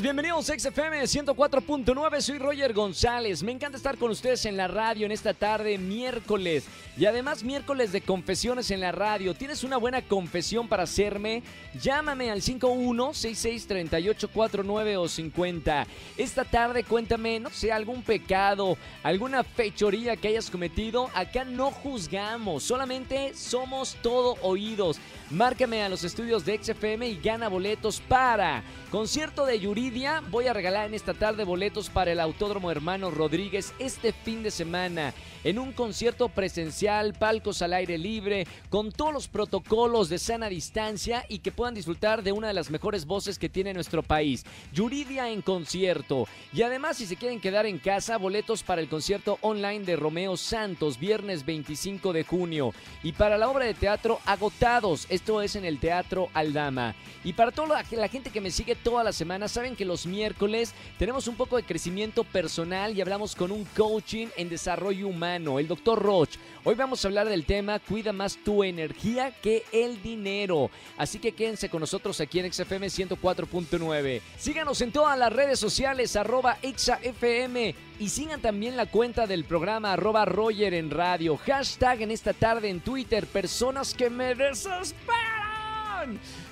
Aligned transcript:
Bienvenidos 0.00 0.48
a 0.48 0.58
XFM 0.58 1.02
104.9, 1.02 2.20
soy 2.22 2.38
Roger 2.38 2.72
González. 2.72 3.42
Me 3.42 3.52
encanta 3.52 3.76
estar 3.76 3.98
con 3.98 4.10
ustedes 4.10 4.46
en 4.46 4.56
la 4.56 4.66
radio 4.66 5.04
en 5.04 5.12
esta 5.12 5.34
tarde, 5.34 5.76
miércoles. 5.76 6.64
Y 6.96 7.04
además 7.04 7.44
miércoles 7.44 7.92
de 7.92 8.00
confesiones 8.00 8.70
en 8.70 8.80
la 8.80 8.90
radio. 8.90 9.34
¿Tienes 9.34 9.64
una 9.64 9.76
buena 9.76 10.00
confesión 10.00 10.66
para 10.66 10.84
hacerme? 10.84 11.42
Llámame 11.80 12.30
al 12.30 12.40
51663849 12.40 14.96
o 14.96 15.08
50. 15.08 15.86
Esta 16.16 16.44
tarde 16.44 16.84
cuéntame, 16.84 17.38
no 17.38 17.50
sé, 17.50 17.70
algún 17.70 18.02
pecado, 18.02 18.78
alguna 19.02 19.44
fechoría 19.44 20.16
que 20.16 20.28
hayas 20.28 20.50
cometido. 20.50 21.10
Acá 21.14 21.44
no 21.44 21.70
juzgamos, 21.70 22.62
solamente 22.62 23.34
somos 23.34 23.96
todo 24.02 24.36
oídos. 24.40 24.98
Márcame 25.30 25.82
a 25.82 25.88
los 25.88 26.04
estudios 26.04 26.44
de 26.44 26.62
XFM 26.62 27.08
y 27.08 27.18
gana 27.18 27.48
boletos 27.48 28.00
para 28.00 28.62
concierto 28.90 29.46
de 29.46 29.58
Yuridia. 29.82 30.22
Voy 30.30 30.46
a 30.46 30.52
regalar 30.52 30.86
en 30.86 30.94
esta 30.94 31.12
tarde 31.12 31.42
boletos 31.42 31.90
para 31.90 32.12
el 32.12 32.20
Autódromo 32.20 32.70
Hermano 32.70 33.10
Rodríguez 33.10 33.74
este 33.80 34.12
fin 34.12 34.44
de 34.44 34.52
semana 34.52 35.12
en 35.44 35.58
un 35.58 35.72
concierto 35.72 36.28
presencial, 36.28 37.14
palcos 37.14 37.62
al 37.62 37.72
aire 37.72 37.98
libre, 37.98 38.46
con 38.68 38.92
todos 38.92 39.12
los 39.12 39.28
protocolos 39.28 40.08
de 40.08 40.18
sana 40.18 40.48
distancia 40.48 41.24
y 41.28 41.40
que 41.40 41.52
puedan 41.52 41.74
disfrutar 41.74 42.22
de 42.22 42.32
una 42.32 42.48
de 42.48 42.54
las 42.54 42.70
mejores 42.70 43.06
voces 43.06 43.38
que 43.38 43.48
tiene 43.48 43.74
nuestro 43.74 44.02
país. 44.02 44.44
Yuridia 44.72 45.30
en 45.30 45.42
concierto. 45.42 46.28
Y 46.52 46.62
además, 46.62 46.98
si 46.98 47.06
se 47.06 47.16
quieren 47.16 47.40
quedar 47.40 47.66
en 47.66 47.78
casa, 47.78 48.18
boletos 48.18 48.62
para 48.62 48.80
el 48.80 48.88
concierto 48.88 49.38
online 49.40 49.84
de 49.84 49.96
Romeo 49.96 50.36
Santos, 50.36 50.98
viernes 50.98 51.44
25 51.44 52.12
de 52.12 52.24
junio. 52.24 52.72
Y 53.02 53.12
para 53.12 53.36
la 53.36 53.48
obra 53.48 53.64
de 53.64 53.74
teatro, 53.74 54.20
agotados. 54.26 55.06
Esto 55.08 55.42
es 55.42 55.56
en 55.56 55.64
el 55.64 55.78
Teatro 55.78 56.28
Aldama. 56.34 56.94
Y 57.24 57.32
para 57.32 57.52
toda 57.52 57.82
la, 57.90 58.08
gente 58.08 58.30
que 58.30 58.40
me 58.40 58.50
sigue 58.50 58.74
toda 58.74 59.04
la 59.04 59.12
semana, 59.12 59.48
saben 59.48 59.71
que 59.76 59.84
los 59.84 60.06
miércoles 60.06 60.74
tenemos 60.98 61.28
un 61.28 61.36
poco 61.36 61.56
de 61.56 61.62
crecimiento 61.62 62.24
personal 62.24 62.96
y 62.96 63.00
hablamos 63.00 63.34
con 63.34 63.50
un 63.50 63.64
coaching 63.76 64.28
en 64.36 64.48
desarrollo 64.48 65.08
humano, 65.08 65.58
el 65.58 65.68
doctor 65.68 66.00
Roch. 66.00 66.30
Hoy 66.64 66.74
vamos 66.74 67.04
a 67.04 67.08
hablar 67.08 67.28
del 67.28 67.44
tema 67.44 67.78
Cuida 67.80 68.12
más 68.12 68.36
tu 68.36 68.62
energía 68.62 69.32
que 69.42 69.64
el 69.72 70.00
dinero. 70.02 70.70
Así 70.96 71.18
que 71.18 71.32
quédense 71.32 71.68
con 71.68 71.80
nosotros 71.80 72.20
aquí 72.20 72.38
en 72.38 72.52
XFM 72.52 72.86
104.9. 72.86 74.20
Síganos 74.38 74.80
en 74.80 74.92
todas 74.92 75.18
las 75.18 75.32
redes 75.32 75.58
sociales, 75.58 76.14
arroba 76.14 76.58
XFM. 76.62 77.74
Y 77.98 78.08
sigan 78.08 78.40
también 78.40 78.76
la 78.76 78.86
cuenta 78.86 79.26
del 79.26 79.44
programa 79.44 79.92
arroba 79.92 80.24
Roger 80.24 80.74
en 80.74 80.90
radio. 80.90 81.36
Hashtag 81.36 82.02
en 82.02 82.10
esta 82.10 82.32
tarde 82.32 82.68
en 82.68 82.80
Twitter, 82.80 83.26
personas 83.26 83.94
que 83.94 84.10
me 84.10 84.34
desesperan. 84.34 85.31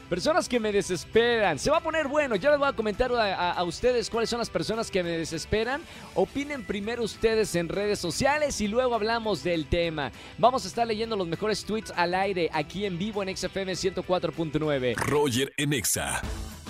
Personas 0.08 0.48
que 0.48 0.58
me 0.58 0.72
desesperan. 0.72 1.58
Se 1.58 1.70
va 1.70 1.78
a 1.78 1.80
poner 1.80 2.08
bueno. 2.08 2.34
Ya 2.36 2.50
les 2.50 2.58
voy 2.58 2.68
a 2.68 2.72
comentar 2.72 3.12
a, 3.12 3.62
ustedes 3.62 4.10
cuáles 4.10 4.28
son 4.28 4.40
las 4.40 4.50
personas 4.50 4.90
que 4.90 5.02
me 5.02 5.10
desesperan. 5.10 5.82
Opinen 6.14 6.64
primero 6.64 7.04
ustedes 7.04 7.54
en 7.54 7.68
redes 7.68 7.98
sociales 7.98 8.60
y 8.60 8.68
luego 8.68 8.94
hablamos 8.94 9.44
del 9.44 9.66
tema. 9.66 10.10
Vamos 10.38 10.64
a 10.64 10.68
estar 10.68 10.86
leyendo 10.86 11.16
los 11.16 11.28
mejores 11.28 11.64
tweets 11.64 11.92
al 11.94 12.14
aire 12.14 12.50
aquí 12.52 12.86
en 12.86 12.98
vivo 12.98 13.22
en 13.22 13.36
XFM 13.36 13.72
104.9. 13.72 14.96
Roger 14.96 15.52
en 15.56 15.72
Exa. 15.72 16.20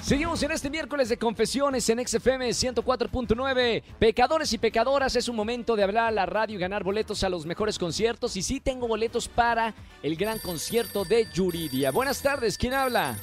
Seguimos 0.03 0.43
en 0.43 0.51
este 0.51 0.71
miércoles 0.71 1.09
de 1.09 1.19
confesiones 1.19 1.89
en 1.91 2.05
XFM 2.05 2.49
104.9. 2.49 3.83
Pecadores 3.99 4.53
y 4.53 4.59
pecadoras, 4.59 5.15
es 5.15 5.29
un 5.29 5.37
momento 5.37 5.77
de 5.77 5.85
hablar 5.85 6.07
a 6.07 6.11
la 6.11 6.27
radio 6.27 6.57
y 6.57 6.61
ganar 6.61 6.83
boletos 6.83 7.23
a 7.23 7.29
los 7.29 7.45
mejores 7.47 7.79
conciertos. 7.79 8.35
Y 8.37 8.43
sí 8.43 8.61
tengo 8.61 8.89
boletos 8.89 9.29
para 9.29 9.75
el 10.03 10.17
gran 10.17 10.39
concierto 10.39 11.05
de 11.05 11.27
Yuridia. 11.33 11.91
Buenas 11.91 12.23
tardes, 12.23 12.57
¿quién 12.57 12.75
habla? 12.75 13.17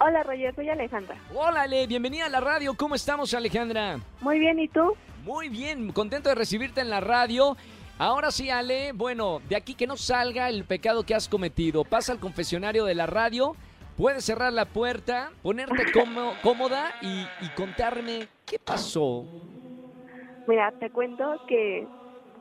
Hola 0.00 0.22
Roger, 0.24 0.54
soy 0.54 0.70
Alejandra. 0.70 1.16
Hola 1.34 1.62
Ale, 1.62 1.86
bienvenida 1.86 2.26
a 2.26 2.30
la 2.30 2.40
radio. 2.40 2.74
¿Cómo 2.74 2.94
estamos 2.94 3.32
Alejandra? 3.34 4.00
Muy 4.20 4.38
bien, 4.38 4.58
¿y 4.58 4.68
tú? 4.68 4.94
Muy 5.24 5.50
bien, 5.50 5.92
contento 5.92 6.30
de 6.30 6.34
recibirte 6.34 6.80
en 6.80 6.90
la 6.90 7.00
radio. 7.00 7.56
Ahora 7.98 8.32
sí, 8.32 8.50
Ale, 8.50 8.92
bueno, 8.92 9.40
de 9.48 9.54
aquí 9.54 9.74
que 9.74 9.86
no 9.86 9.96
salga 9.96 10.48
el 10.48 10.64
pecado 10.64 11.04
que 11.04 11.14
has 11.14 11.28
cometido. 11.28 11.84
Pasa 11.84 12.12
al 12.12 12.18
confesionario 12.18 12.86
de 12.86 12.96
la 12.96 13.06
radio 13.06 13.54
Puedes 14.02 14.24
cerrar 14.24 14.52
la 14.52 14.64
puerta, 14.64 15.30
ponerte 15.44 15.84
cómoda 16.42 16.90
y, 17.02 17.24
contarme 17.54 18.26
qué 18.44 18.58
pasó. 18.58 19.24
Mira, 20.48 20.72
te 20.72 20.90
cuento 20.90 21.40
que 21.46 21.86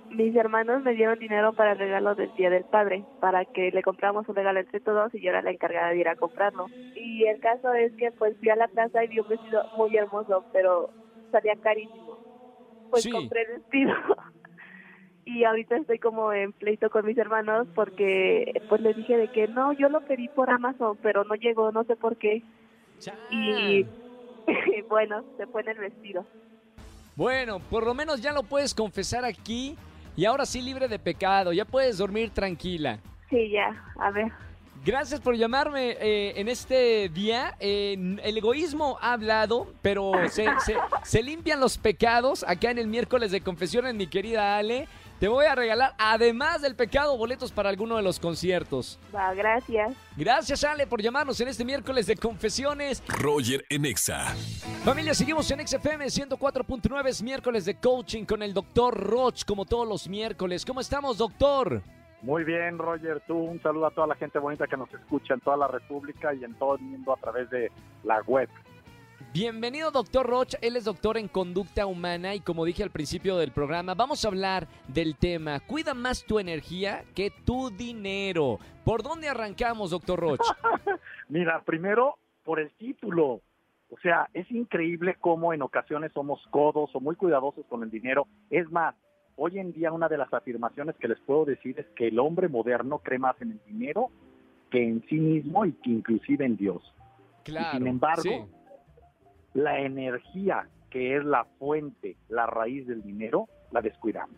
mis 0.09 0.35
hermanos 0.35 0.81
me 0.81 0.95
dieron 0.95 1.19
dinero 1.19 1.53
para 1.53 1.73
el 1.73 1.77
regalo 1.77 2.15
del 2.15 2.33
Día 2.33 2.49
del 2.49 2.63
Padre, 2.63 3.05
para 3.19 3.45
que 3.45 3.69
le 3.69 3.83
compramos 3.83 4.27
un 4.27 4.35
regalo 4.35 4.59
entre 4.59 4.79
todos 4.79 5.13
y 5.13 5.21
yo 5.21 5.29
era 5.29 5.43
la 5.43 5.51
encargada 5.51 5.89
de 5.89 5.99
ir 5.99 6.07
a 6.07 6.15
comprarlo. 6.15 6.65
Y 6.95 7.25
el 7.25 7.39
caso 7.39 7.71
es 7.75 7.93
que 7.95 8.11
pues 8.11 8.35
fui 8.39 8.49
a 8.49 8.55
la 8.55 8.67
plaza 8.67 9.03
y 9.03 9.09
vi 9.09 9.19
un 9.19 9.27
vestido 9.27 9.63
muy 9.77 9.95
hermoso, 9.95 10.43
pero 10.51 10.89
salía 11.31 11.55
carísimo. 11.57 12.17
Pues 12.89 13.07
compré 13.07 13.43
el 13.43 13.59
vestido 13.59 13.93
y 15.25 15.43
ahorita 15.43 15.77
estoy 15.77 15.99
como 15.99 16.33
en 16.33 16.51
pleito 16.51 16.89
con 16.89 17.05
mis 17.05 17.17
hermanos 17.17 17.67
porque 17.75 18.61
pues 18.69 18.81
les 18.81 18.95
dije 18.95 19.17
de 19.17 19.27
que 19.29 19.47
no, 19.47 19.73
yo 19.73 19.89
lo 19.89 20.01
pedí 20.01 20.27
por 20.29 20.49
Amazon, 20.49 20.97
pero 21.01 21.23
no 21.23 21.35
llegó, 21.35 21.71
no 21.71 21.83
sé 21.83 21.95
por 21.95 22.17
qué. 22.17 22.43
Y 23.29 23.85
bueno, 24.89 25.23
se 25.37 25.47
fue 25.47 25.61
en 25.61 25.69
el 25.69 25.77
vestido. 25.77 26.25
Bueno, 27.15 27.59
por 27.59 27.85
lo 27.85 27.93
menos 27.93 28.21
ya 28.21 28.31
lo 28.33 28.43
puedes 28.43 28.73
confesar 28.73 29.25
aquí 29.25 29.77
y 30.15 30.25
ahora 30.25 30.45
sí 30.45 30.61
libre 30.61 30.87
de 30.87 30.99
pecado, 30.99 31.53
ya 31.53 31.65
puedes 31.65 31.97
dormir 31.97 32.31
tranquila. 32.31 32.99
Sí, 33.29 33.49
ya, 33.49 33.83
a 33.99 34.11
ver. 34.11 34.31
Gracias 34.83 35.19
por 35.19 35.35
llamarme 35.35 35.91
eh, 35.91 36.33
en 36.37 36.47
este 36.47 37.07
día. 37.09 37.55
el 37.59 38.37
egoísmo 38.37 38.97
ha 38.99 39.13
hablado, 39.13 39.71
pero 39.83 40.11
se, 40.29 40.47
se, 40.65 40.75
se, 41.03 41.21
limpian 41.21 41.59
los 41.59 41.77
pecados 41.77 42.43
acá 42.47 42.71
en 42.71 42.79
el 42.79 42.87
miércoles 42.87 43.31
de 43.31 43.41
confesiones, 43.41 43.93
mi 43.93 44.07
querida 44.07 44.57
Ale. 44.57 44.87
Te 45.21 45.27
voy 45.27 45.45
a 45.45 45.53
regalar, 45.53 45.93
además 45.99 46.63
del 46.63 46.75
pecado, 46.75 47.15
boletos 47.15 47.51
para 47.51 47.69
alguno 47.69 47.95
de 47.95 48.01
los 48.01 48.19
conciertos. 48.19 48.97
Va, 49.13 49.31
gracias. 49.35 49.93
Gracias, 50.17 50.63
Ale, 50.63 50.87
por 50.87 50.99
llamarnos 50.99 51.39
en 51.39 51.47
este 51.47 51.63
miércoles 51.63 52.07
de 52.07 52.15
confesiones. 52.15 53.03
Roger 53.07 53.63
en 53.69 53.85
Exa. 53.85 54.29
Familia, 54.83 55.13
seguimos 55.13 55.51
en 55.51 55.67
XFM 55.67 56.05
104.9, 56.05 57.07
es 57.07 57.21
miércoles 57.21 57.65
de 57.65 57.75
coaching 57.75 58.25
con 58.25 58.41
el 58.41 58.51
doctor 58.51 58.99
Roch, 58.99 59.45
como 59.45 59.65
todos 59.65 59.87
los 59.87 60.07
miércoles. 60.07 60.65
¿Cómo 60.65 60.79
estamos, 60.79 61.19
doctor? 61.19 61.83
Muy 62.23 62.43
bien, 62.43 62.79
Roger. 62.79 63.21
Tú 63.27 63.37
un 63.37 63.61
saludo 63.61 63.85
a 63.85 63.91
toda 63.91 64.07
la 64.07 64.15
gente 64.15 64.39
bonita 64.39 64.65
que 64.65 64.75
nos 64.75 64.91
escucha 64.91 65.35
en 65.35 65.39
toda 65.41 65.55
la 65.55 65.67
República 65.67 66.33
y 66.33 66.43
en 66.43 66.55
todo 66.55 66.77
el 66.77 66.81
mundo 66.81 67.13
a 67.13 67.17
través 67.17 67.47
de 67.51 67.71
la 68.03 68.23
web. 68.23 68.49
Bienvenido, 69.33 69.91
doctor 69.91 70.27
Roch. 70.27 70.55
Él 70.61 70.75
es 70.75 70.83
doctor 70.83 71.17
en 71.17 71.29
conducta 71.29 71.85
humana 71.85 72.35
y 72.35 72.41
como 72.41 72.65
dije 72.65 72.83
al 72.83 72.89
principio 72.89 73.37
del 73.37 73.53
programa, 73.53 73.93
vamos 73.93 74.25
a 74.25 74.27
hablar 74.27 74.67
del 74.89 75.15
tema. 75.15 75.61
Cuida 75.61 75.93
más 75.93 76.25
tu 76.25 76.37
energía 76.37 77.05
que 77.15 77.31
tu 77.45 77.69
dinero. 77.69 78.59
¿Por 78.83 79.03
dónde 79.03 79.29
arrancamos, 79.29 79.91
doctor 79.91 80.19
Roch? 80.19 80.41
Mira, 81.29 81.61
primero 81.61 82.17
por 82.43 82.59
el 82.59 82.71
título. 82.71 83.39
O 83.89 83.97
sea, 84.03 84.29
es 84.33 84.51
increíble 84.51 85.15
cómo 85.21 85.53
en 85.53 85.61
ocasiones 85.61 86.11
somos 86.11 86.45
codos 86.49 86.89
o 86.93 86.99
muy 86.99 87.15
cuidadosos 87.15 87.65
con 87.67 87.83
el 87.83 87.89
dinero. 87.89 88.27
Es 88.49 88.69
más, 88.69 88.95
hoy 89.37 89.59
en 89.59 89.71
día 89.71 89.93
una 89.93 90.09
de 90.09 90.17
las 90.17 90.33
afirmaciones 90.33 90.97
que 90.97 91.07
les 91.07 91.19
puedo 91.21 91.45
decir 91.45 91.79
es 91.79 91.85
que 91.95 92.09
el 92.09 92.19
hombre 92.19 92.49
moderno 92.49 92.99
cree 92.99 93.19
más 93.19 93.41
en 93.41 93.51
el 93.51 93.61
dinero 93.65 94.09
que 94.69 94.83
en 94.83 95.05
sí 95.07 95.15
mismo 95.15 95.65
y 95.65 95.71
que 95.71 95.89
inclusive 95.89 96.45
en 96.45 96.57
Dios. 96.57 96.81
Claro. 97.43 97.77
sin 97.77 97.87
embargo, 97.87 98.47
la 99.53 99.79
energía 99.79 100.67
que 100.89 101.15
es 101.15 101.23
la 101.23 101.45
fuente, 101.57 102.17
la 102.29 102.45
raíz 102.45 102.85
del 102.85 103.01
dinero, 103.01 103.47
la 103.71 103.81
descuidamos. 103.81 104.37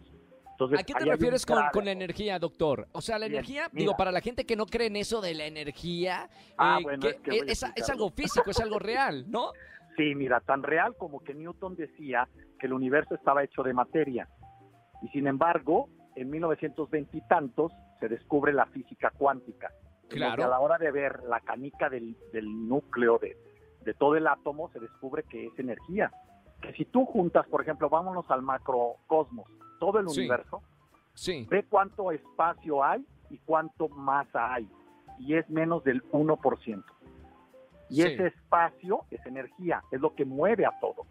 Entonces, 0.51 0.79
¿A 0.79 0.84
qué 0.84 0.93
te 0.93 1.05
refieres 1.05 1.46
con, 1.47 1.85
la 1.85 1.91
energía, 1.91 2.38
doctor? 2.38 2.88
O 2.91 3.02
sea, 3.02 3.17
la 3.17 3.26
energía, 3.26 3.70
digo, 3.72 3.97
para 3.97 4.11
la 4.11 4.22
gente 4.22 4.46
que 4.46 4.55
no 4.55 4.67
cree 4.67 4.88
en 4.88 4.96
eso 4.96 5.20
de 5.20 5.34
la 5.34 5.46
energía, 5.46 6.29
ah, 6.59 6.79
eh, 7.02 7.41
es, 7.47 7.66
es, 7.76 7.90
algo 7.90 8.11
físico, 8.11 8.52
es 8.52 8.59
algo 8.59 8.79
real, 8.79 9.26
¿no? 9.29 9.52
Sí, 9.96 10.16
mira, 10.16 10.40
tan 10.40 10.64
real 10.64 10.96
como 10.97 11.23
que 11.23 11.35
Newton 11.35 11.76
decía 11.76 12.28
que 12.59 12.66
el 12.66 12.73
universo 12.73 13.14
estaba 13.14 13.43
hecho 13.43 13.61
de 13.61 13.73
materia. 13.73 14.28
Y 15.03 15.08
sin 15.09 15.28
embargo, 15.28 15.88
en 16.16 16.32
1920 16.32 17.16
y 17.16 17.22
tantos 17.28 17.72
se 17.99 18.09
descubre 18.09 18.53
la 18.53 18.66
física 18.66 19.11
cuántica. 19.16 19.72
Claro. 20.09 20.46
a 20.46 20.47
la 20.47 20.59
hora 20.59 20.78
de 20.78 20.91
ver 20.91 21.23
la 21.23 21.40
canica 21.41 21.90
del, 21.90 22.16
del 22.32 22.67
núcleo 22.67 23.17
de, 23.20 23.35
de 23.84 23.94
todo 23.94 24.16
el 24.16 24.28
átomo 24.28 24.70
se 24.72 24.80
descubre 24.80 25.24
que 25.24 25.47
es 25.47 25.59
energía. 25.59 26.12
Que 26.62 26.74
si 26.74 26.85
tú 26.85 27.06
juntas, 27.06 27.46
por 27.47 27.62
ejemplo, 27.62 27.90
vámonos 27.90 28.30
al 28.30 28.41
macrocosmos, 28.41 29.47
todo 29.80 30.00
el 30.00 30.08
universo, 30.08 30.62
sí. 31.14 31.46
ve 31.50 31.66
cuánto 31.70 32.12
espacio 32.12 32.84
hay 32.84 33.06
y 33.30 33.38
cuánto 33.40 33.90
masa 33.90 34.53
hay. 34.53 34.70
Y 35.20 35.35
es 35.35 35.50
menos 35.50 35.84
del 35.84 36.03
1%. 36.12 36.84
Y 37.90 38.02
ese 38.02 38.28
espacio 38.28 39.06
es 39.12 39.24
energía, 39.26 39.84
es 39.91 40.02
lo 40.02 40.16
que 40.16 40.26
mueve 40.26 40.66
a 40.66 40.72
todo. 40.79 41.06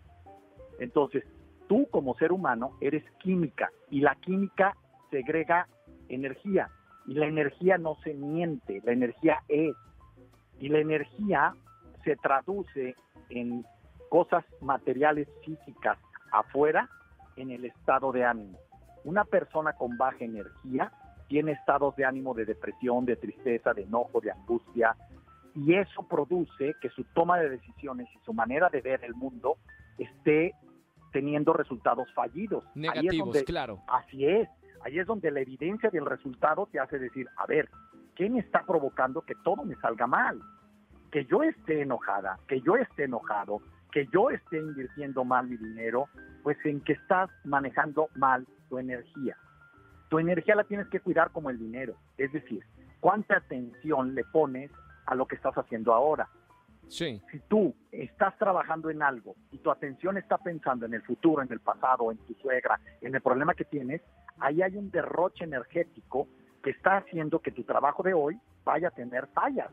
Entonces, 0.80 1.24
tú 1.68 1.86
como 1.90 2.16
ser 2.16 2.32
humano 2.32 2.72
eres 2.80 3.04
química 3.20 3.70
y 3.90 4.00
la 4.00 4.16
química 4.16 4.76
segrega 5.10 5.68
energía 6.08 6.70
y 7.06 7.14
la 7.14 7.26
energía 7.26 7.78
no 7.78 7.96
se 8.02 8.14
miente, 8.14 8.80
la 8.84 8.92
energía 8.92 9.42
es. 9.48 9.74
Y 10.60 10.68
la 10.68 10.78
energía 10.78 11.54
se 12.04 12.16
traduce 12.16 12.94
en 13.30 13.64
cosas 14.08 14.44
materiales 14.60 15.28
físicas 15.44 15.98
afuera 16.32 16.88
en 17.36 17.50
el 17.50 17.64
estado 17.64 18.12
de 18.12 18.24
ánimo. 18.24 18.58
Una 19.04 19.24
persona 19.24 19.72
con 19.72 19.96
baja 19.96 20.24
energía 20.24 20.92
tiene 21.28 21.52
estados 21.52 21.96
de 21.96 22.04
ánimo 22.04 22.34
de 22.34 22.44
depresión, 22.44 23.04
de 23.06 23.16
tristeza, 23.16 23.72
de 23.72 23.82
enojo, 23.82 24.20
de 24.20 24.30
angustia, 24.30 24.96
y 25.54 25.74
eso 25.74 26.06
produce 26.08 26.74
que 26.80 26.88
su 26.90 27.04
toma 27.14 27.38
de 27.38 27.50
decisiones 27.50 28.08
y 28.14 28.24
su 28.24 28.32
manera 28.32 28.68
de 28.68 28.80
ver 28.80 29.04
el 29.04 29.14
mundo 29.14 29.56
esté 29.98 30.54
teniendo 31.12 31.52
resultados 31.52 32.12
fallidos. 32.14 32.64
Negativos, 32.74 33.42
claro. 33.44 33.80
Así 33.86 34.26
es. 34.26 34.48
Ahí 34.84 34.98
es 34.98 35.06
donde 35.06 35.30
la 35.30 35.40
evidencia 35.40 35.90
del 35.90 36.06
resultado 36.06 36.68
te 36.70 36.80
hace 36.80 36.98
decir, 36.98 37.28
a 37.36 37.46
ver, 37.46 37.68
¿qué 38.16 38.28
me 38.28 38.40
está 38.40 38.64
provocando 38.66 39.22
que 39.22 39.34
todo 39.44 39.64
me 39.64 39.76
salga 39.76 40.06
mal? 40.06 40.40
Que 41.12 41.24
yo 41.26 41.44
esté 41.44 41.82
enojada, 41.82 42.40
que 42.48 42.60
yo 42.62 42.74
esté 42.76 43.04
enojado, 43.04 43.60
que 43.92 44.08
yo 44.12 44.30
esté 44.30 44.58
invirtiendo 44.58 45.24
mal 45.24 45.46
mi 45.46 45.56
dinero, 45.56 46.08
pues 46.42 46.56
en 46.64 46.80
que 46.80 46.94
estás 46.94 47.30
manejando 47.44 48.08
mal 48.16 48.46
tu 48.68 48.78
energía. 48.78 49.36
Tu 50.08 50.18
energía 50.18 50.56
la 50.56 50.64
tienes 50.64 50.88
que 50.88 50.98
cuidar 50.98 51.30
como 51.30 51.50
el 51.50 51.58
dinero, 51.58 51.94
es 52.18 52.32
decir, 52.32 52.64
cuánta 53.00 53.36
atención 53.36 54.14
le 54.14 54.24
pones 54.24 54.70
a 55.06 55.14
lo 55.14 55.26
que 55.26 55.36
estás 55.36 55.54
haciendo 55.56 55.92
ahora. 55.92 56.28
Sí. 56.88 57.22
Si 57.30 57.38
tú 57.48 57.74
estás 57.90 58.36
trabajando 58.38 58.90
en 58.90 59.02
algo 59.02 59.34
y 59.50 59.58
tu 59.58 59.70
atención 59.70 60.16
está 60.16 60.38
pensando 60.38 60.86
en 60.86 60.94
el 60.94 61.02
futuro, 61.02 61.42
en 61.42 61.50
el 61.52 61.60
pasado, 61.60 62.10
en 62.10 62.18
tu 62.18 62.34
suegra, 62.34 62.80
en 63.00 63.14
el 63.14 63.20
problema 63.20 63.54
que 63.54 63.64
tienes, 63.64 64.02
ahí 64.38 64.62
hay 64.62 64.76
un 64.76 64.90
derroche 64.90 65.44
energético 65.44 66.28
que 66.62 66.70
está 66.70 66.98
haciendo 66.98 67.40
que 67.40 67.50
tu 67.50 67.64
trabajo 67.64 68.02
de 68.02 68.14
hoy 68.14 68.38
vaya 68.64 68.88
a 68.88 68.92
tener 68.92 69.26
fallas. 69.28 69.70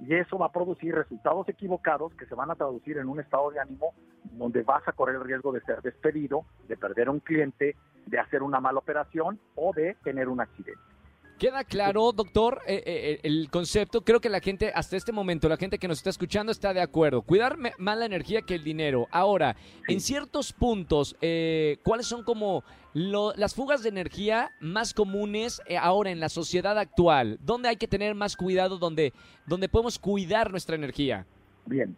Y 0.00 0.14
eso 0.14 0.38
va 0.38 0.46
a 0.46 0.52
producir 0.52 0.94
resultados 0.94 1.48
equivocados 1.48 2.14
que 2.14 2.26
se 2.26 2.34
van 2.34 2.50
a 2.50 2.54
traducir 2.54 2.98
en 2.98 3.08
un 3.08 3.20
estado 3.20 3.50
de 3.50 3.60
ánimo 3.60 3.94
donde 4.32 4.62
vas 4.62 4.86
a 4.88 4.92
correr 4.92 5.16
el 5.16 5.24
riesgo 5.24 5.52
de 5.52 5.60
ser 5.62 5.82
despedido, 5.82 6.44
de 6.68 6.76
perder 6.76 7.08
a 7.08 7.10
un 7.12 7.20
cliente, 7.20 7.76
de 8.06 8.18
hacer 8.18 8.42
una 8.42 8.60
mala 8.60 8.78
operación 8.78 9.38
o 9.54 9.72
de 9.72 9.96
tener 10.02 10.28
un 10.28 10.40
accidente. 10.40 10.93
Queda 11.38 11.64
claro, 11.64 12.12
doctor, 12.12 12.60
eh, 12.66 12.82
eh, 12.86 13.20
el 13.24 13.50
concepto. 13.50 14.02
Creo 14.02 14.20
que 14.20 14.28
la 14.28 14.40
gente, 14.40 14.70
hasta 14.74 14.96
este 14.96 15.10
momento, 15.10 15.48
la 15.48 15.56
gente 15.56 15.78
que 15.78 15.88
nos 15.88 15.98
está 15.98 16.10
escuchando 16.10 16.52
está 16.52 16.72
de 16.72 16.80
acuerdo. 16.80 17.22
Cuidar 17.22 17.56
más 17.78 17.98
la 17.98 18.06
energía 18.06 18.42
que 18.42 18.54
el 18.54 18.62
dinero. 18.62 19.08
Ahora, 19.10 19.56
en 19.88 20.00
ciertos 20.00 20.52
puntos, 20.52 21.16
eh, 21.20 21.78
¿cuáles 21.82 22.06
son 22.06 22.22
como 22.22 22.62
las 22.92 23.54
fugas 23.54 23.82
de 23.82 23.88
energía 23.88 24.52
más 24.60 24.94
comunes 24.94 25.60
ahora 25.80 26.10
en 26.10 26.20
la 26.20 26.28
sociedad 26.28 26.78
actual? 26.78 27.38
¿Dónde 27.42 27.68
hay 27.68 27.76
que 27.76 27.88
tener 27.88 28.14
más 28.14 28.36
cuidado? 28.36 28.78
¿Dónde, 28.78 29.12
donde 29.46 29.68
podemos 29.68 29.98
cuidar 29.98 30.52
nuestra 30.52 30.76
energía? 30.76 31.26
Bien, 31.66 31.96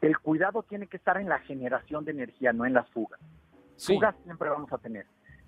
el 0.00 0.16
cuidado 0.18 0.62
tiene 0.62 0.86
que 0.86 0.96
estar 0.96 1.16
en 1.16 1.28
la 1.28 1.40
generación 1.40 2.04
de 2.04 2.12
energía, 2.12 2.52
no 2.52 2.64
en 2.64 2.74
las 2.74 2.88
fugas. 2.90 3.18
Fugas 3.78 4.14
siempre 4.24 4.48
vamos 4.48 4.72
a 4.72 4.78
tener. 4.78 5.06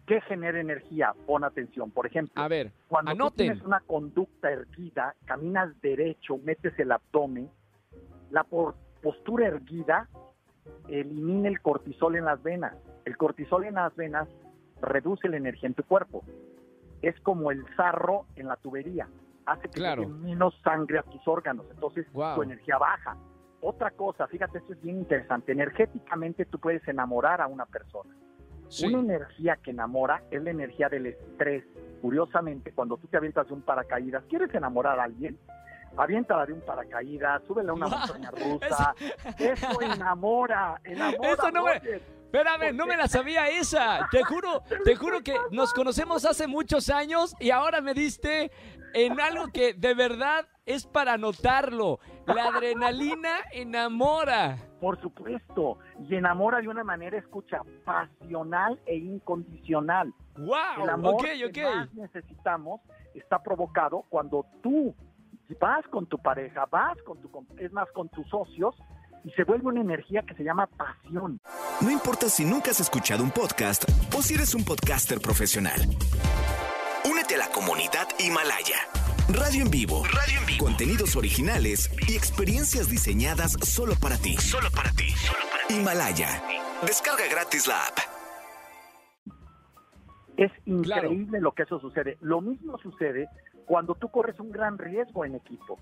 ¿Qué 0.09 0.23
genera 0.23 0.59
energía? 0.59 1.13
Pon 1.27 1.45
atención. 1.45 1.91
Por 1.91 2.07
ejemplo, 2.07 2.43
a 2.43 2.49
ver, 2.49 2.73
cuando 2.89 3.31
tienes 3.31 3.61
una 3.61 3.81
conducta 3.81 4.51
erguida, 4.51 5.15
caminas 5.27 5.79
derecho, 5.83 6.39
metes 6.39 6.73
el 6.79 6.93
abdomen, 6.93 7.51
la 8.31 8.45
postura 8.45 9.49
erguida 9.49 10.09
elimina 10.89 11.49
el 11.49 11.61
cortisol 11.61 12.17
en 12.17 12.25
las 12.25 12.43
venas. 12.43 12.75
El 13.05 13.19
cortisol 13.19 13.67
en 13.67 13.75
las 13.75 13.95
venas 13.97 14.27
reduce 14.81 15.29
la 15.29 15.37
energía 15.37 15.67
en 15.67 15.75
tu 15.75 15.83
cuerpo. 15.83 16.25
Es 17.03 17.21
como 17.21 17.51
el 17.51 17.63
sarro 17.77 18.25
en 18.37 18.49
la 18.49 18.57
tubería. 18.57 19.09
Hace 19.45 19.69
que 19.69 19.79
claro. 19.81 20.09
menos 20.09 20.59
sangre 20.65 21.01
a 21.01 21.03
tus 21.03 21.29
órganos. 21.29 21.67
Entonces 21.71 22.07
tu 22.11 22.43
energía 22.43 22.79
baja. 22.79 23.15
Otra 23.61 23.91
cosa, 23.91 24.27
fíjate, 24.27 24.57
esto 24.57 24.73
es 24.73 24.81
bien 24.81 25.01
interesante. 25.01 25.53
Energéticamente 25.53 26.47
tú 26.47 26.59
puedes 26.59 26.87
enamorar 26.89 27.43
a 27.43 27.47
una 27.47 27.67
persona. 27.67 28.15
Una 28.85 28.99
energía 29.01 29.57
que 29.63 29.71
enamora 29.71 30.23
es 30.31 30.43
la 30.43 30.51
energía 30.51 30.89
del 30.89 31.07
estrés. 31.07 31.65
Curiosamente, 32.01 32.73
cuando 32.73 32.97
tú 32.97 33.09
te 33.09 33.17
avientas 33.17 33.49
de 33.49 33.55
un 33.55 33.63
paracaídas, 33.63 34.25
¿quieres 34.29 34.55
enamorar 34.55 35.01
a 35.01 35.05
alguien? 35.05 35.39
Aviéntala 35.97 36.47
de 36.47 36.53
un 36.53 36.61
paracaídas, 36.61 37.43
súbele 37.47 37.71
a 37.71 37.73
una 37.73 37.87
montaña 37.89 38.31
rusa. 38.31 38.95
Eso 39.39 39.81
enamora, 39.81 40.81
enamora. 40.85 41.33
Eso 41.33 41.51
no 41.51 41.65
me... 41.65 42.18
Espérame, 42.29 42.77
no 42.77 42.85
me 42.85 42.95
la 42.95 43.09
sabía 43.09 43.49
esa. 43.49 44.07
Te 44.11 44.23
juro, 44.23 44.63
te 44.85 44.95
juro 44.97 45.23
que 45.23 45.35
nos 45.51 45.73
conocemos 45.73 46.27
hace 46.27 46.47
muchos 46.47 46.91
años 46.91 47.35
y 47.41 47.51
ahora 47.51 47.81
me 47.81 47.95
diste 47.95 48.53
en 48.93 49.19
algo 49.19 49.47
que 49.51 49.73
de 49.73 49.95
verdad 49.95 50.47
es 50.67 50.87
para 50.87 51.17
notarlo. 51.17 52.01
La 52.27 52.49
adrenalina 52.49 53.31
enamora. 53.51 54.59
Por 54.79 55.01
supuesto, 55.01 55.79
y 56.07 56.17
enamora 56.17 56.61
de 56.61 56.69
una 56.69 56.85
manera, 56.85 57.17
escucha, 57.17 57.63
pasional 57.87 58.79
e 58.85 58.97
incondicional. 58.97 60.13
¡Wow! 60.37 60.85
El 60.85 60.91
amor 60.91 61.25
que 61.25 61.65
más 61.65 61.95
necesitamos 61.95 62.83
está 63.15 63.43
provocado 63.43 64.05
cuando 64.11 64.45
tú 64.63 64.95
vas 65.59 65.87
con 65.89 66.05
tu 66.05 66.19
pareja, 66.19 66.67
vas 66.67 67.01
con 67.05 67.23
tu, 67.23 67.31
es 67.57 67.73
más, 67.73 67.91
con 67.93 68.11
tus 68.11 68.29
socios, 68.29 68.77
y 69.25 69.31
se 69.33 69.45
vuelve 69.45 69.67
una 69.67 69.81
energía 69.81 70.23
que 70.23 70.35
se 70.35 70.45
llama 70.45 70.67
pasión. 70.67 71.41
No 71.81 71.91
importa 71.91 72.29
si 72.29 72.45
nunca 72.45 72.71
has 72.71 72.81
escuchado 72.81 73.23
un 73.23 73.31
podcast 73.31 73.85
o 74.17 74.23
si 74.23 74.35
eres 74.35 74.55
un 74.55 74.65
podcaster 74.65 75.21
profesional. 75.21 75.81
Únete 77.05 77.35
a 77.35 77.39
la 77.39 77.49
comunidad 77.49 78.09
Himalaya. 78.19 78.77
Radio 79.29 79.63
en 79.63 79.71
vivo. 79.71 80.05
Radio 80.05 80.41
en 80.41 80.47
vivo. 80.47 80.65
Contenidos 80.65 81.15
originales 81.15 81.91
y 82.09 82.17
experiencias 82.17 82.89
diseñadas 82.89 83.53
solo 83.63 83.95
para 84.01 84.17
ti. 84.17 84.37
Solo 84.39 84.71
para 84.71 84.91
ti. 84.93 85.13
Himalaya. 85.69 86.43
Descarga 86.83 87.25
gratis 87.31 87.67
la 87.67 87.87
app. 87.87 87.99
Es 90.39 90.53
increíble 90.67 91.41
lo 91.41 91.53
que 91.53 91.65
eso 91.65 91.79
sucede. 91.81 92.17
Lo 92.21 92.41
mismo 92.41 92.79
sucede 92.79 93.29
cuando 93.67 93.95
tú 93.97 94.09
corres 94.09 94.39
un 94.41 94.51
gran 94.51 94.79
riesgo 94.79 95.25
en 95.25 95.35
equipo. 95.35 95.79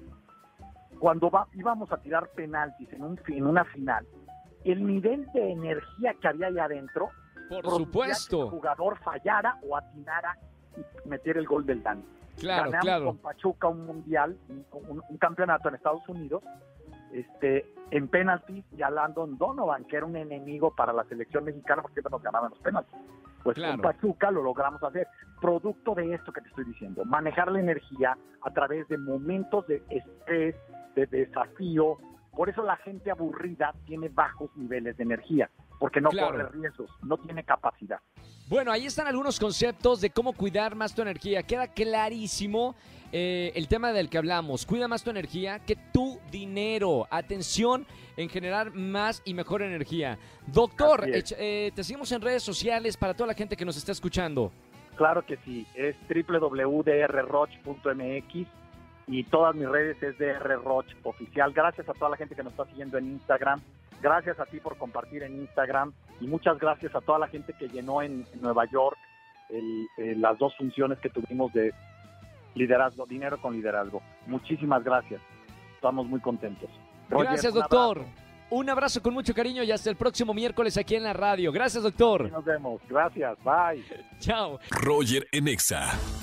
Cuando 0.98 1.31
íbamos 1.52 1.93
a 1.93 1.98
tirar 1.98 2.31
penaltis 2.34 2.93
en, 2.93 3.02
un, 3.02 3.20
en 3.28 3.46
una 3.46 3.64
final, 3.64 4.06
el 4.64 4.87
nivel 4.87 5.26
de 5.32 5.52
energía 5.52 6.14
que 6.20 6.28
había 6.28 6.48
ahí 6.48 6.58
adentro, 6.58 7.10
por 7.48 7.70
supuesto, 7.76 8.37
que 8.37 8.44
el 8.44 8.50
jugador 8.50 8.98
fallara 8.98 9.58
o 9.62 9.76
atinara 9.76 10.37
y 10.76 11.08
metiera 11.08 11.38
el 11.38 11.47
gol 11.47 11.64
del 11.64 11.82
daño. 11.82 12.04
Claro, 12.38 12.71
Ganamos 12.71 12.85
claro. 12.85 13.04
con 13.06 13.18
Pachuca 13.18 13.68
un 13.68 13.87
mundial, 13.87 14.37
un, 14.49 15.02
un, 15.09 15.16
campeonato 15.18 15.68
en 15.68 15.76
Estados 15.76 16.06
Unidos, 16.09 16.42
este, 17.12 17.73
en 17.90 18.09
penaltis 18.09 18.64
y 18.76 18.82
a 18.82 18.90
Landon 18.90 19.38
Donovan, 19.38 19.85
que 19.85 19.97
era 19.97 20.04
un 20.04 20.16
enemigo 20.16 20.75
para 20.75 20.92
la 20.92 21.04
selección 21.04 21.44
mexicana 21.44 21.82
porque 21.82 21.94
siempre 21.94 22.11
nos 22.11 22.23
ganaban 22.23 22.50
los 22.50 22.59
penaltis. 22.59 22.94
Pues 23.42 23.54
claro. 23.54 23.80
con 23.80 23.82
Pachuca 23.82 24.30
lo 24.30 24.42
logramos 24.42 24.82
hacer. 24.82 25.06
Producto 25.40 25.94
de 25.94 26.14
esto 26.14 26.32
que 26.32 26.40
te 26.40 26.49
estoy 26.49 26.64
diciendo, 26.64 27.04
manejar 27.04 27.50
la 27.52 27.61
energía 27.61 28.18
a 28.42 28.50
través 28.50 28.88
de 28.88 28.99
momentos 28.99 29.66
de 29.66 29.82
estrés, 29.88 30.56
de 30.97 31.07
desafío. 31.07 31.99
Por 32.33 32.49
eso 32.49 32.62
la 32.65 32.76
gente 32.79 33.11
aburrida 33.11 33.73
tiene 33.87 34.09
bajos 34.09 34.50
niveles 34.57 34.97
de 34.97 35.05
energía, 35.05 35.49
porque 35.79 36.00
no 36.00 36.09
Claro. 36.11 36.33
corre 36.33 36.49
riesgos, 36.50 36.91
no 37.03 37.17
tiene 37.19 37.45
capacidad. 37.45 38.00
Bueno, 38.49 38.71
ahí 38.73 38.87
están 38.87 39.07
algunos 39.07 39.38
conceptos 39.41 40.00
de 40.00 40.11
cómo 40.11 40.33
cuidar 40.33 40.75
más 40.75 40.95
tu 40.95 41.03
energía. 41.03 41.43
Queda 41.43 41.69
clarísimo 41.69 42.75
eh, 43.12 43.53
el 43.55 43.69
tema 43.69 43.93
del 43.93 44.09
que 44.09 44.19
hablamos. 44.19 44.67
Cuida 44.67 44.88
más 44.88 45.03
tu 45.03 45.11
energía 45.11 45.59
que 45.61 45.76
tu 45.93 46.19
dinero. 46.31 47.07
Atención 47.11 47.87
en 48.17 48.29
generar 48.29 48.73
más 48.75 49.23
y 49.25 49.35
mejor 49.35 49.62
energía. 49.62 50.19
Doctor, 50.47 51.05
eh, 51.09 51.73
te 51.75 51.85
seguimos 51.85 52.11
en 52.12 52.21
redes 52.21 52.43
sociales 52.43 52.97
para 52.97 53.15
toda 53.15 53.29
la 53.29 53.35
gente 53.35 53.57
que 53.57 53.65
nos 53.65 53.76
está 53.76 53.93
escuchando. 53.93 54.53
Claro 54.97 55.25
que 55.26 55.37
sí, 55.38 55.67
es 55.75 55.97
www.drroch.mx 56.09 58.49
y 59.08 59.25
todas 59.25 59.54
mis 59.54 59.68
redes 59.68 60.02
es 60.02 60.18
drroch 60.18 60.86
oficial. 61.04 61.52
Gracias 61.52 61.88
a 61.88 61.92
toda 61.92 62.10
la 62.10 62.16
gente 62.16 62.34
que 62.34 62.42
nos 62.42 62.52
está 62.52 62.64
siguiendo 62.66 62.98
en 62.98 63.06
Instagram. 63.12 63.60
Gracias 64.02 64.38
a 64.40 64.44
ti 64.46 64.58
por 64.60 64.76
compartir 64.76 65.22
en 65.22 65.40
Instagram 65.40 65.92
y 66.20 66.26
muchas 66.26 66.58
gracias 66.58 66.94
a 66.94 67.00
toda 67.00 67.18
la 67.18 67.28
gente 67.28 67.52
que 67.58 67.68
llenó 67.68 68.02
en, 68.02 68.26
en 68.32 68.40
Nueva 68.42 68.64
York 68.66 68.96
el- 69.48 69.86
el- 69.96 70.20
las 70.20 70.36
dos 70.38 70.54
funciones 70.56 70.98
que 70.98 71.08
tuvimos 71.08 71.52
de 71.52 71.72
liderazgo, 72.54 73.06
dinero 73.06 73.40
con 73.40 73.52
liderazgo. 73.54 74.02
Muchísimas 74.26 74.82
gracias. 74.82 75.20
Estamos 75.75 76.06
muy 76.06 76.20
contentos. 76.20 76.68
Roger, 77.08 77.28
Gracias, 77.28 77.54
doctor. 77.54 77.98
abrazo. 77.98 78.16
Un 78.48 78.70
abrazo 78.70 79.02
con 79.02 79.12
mucho 79.14 79.34
cariño 79.34 79.62
y 79.64 79.72
hasta 79.72 79.90
el 79.90 79.96
próximo 79.96 80.32
miércoles 80.32 80.76
aquí 80.76 80.94
en 80.94 81.02
la 81.02 81.12
radio. 81.12 81.50
Gracias, 81.52 81.82
doctor. 81.82 82.30
Nos 82.30 82.44
vemos. 82.44 82.80
Gracias. 82.88 83.36
Bye. 83.44 83.84
Chao. 84.20 84.58
Roger 84.70 85.26
en 85.32 85.48
Exa. 85.48 86.15